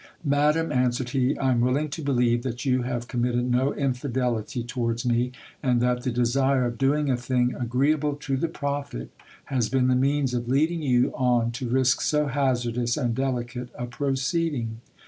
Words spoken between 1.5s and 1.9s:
am willing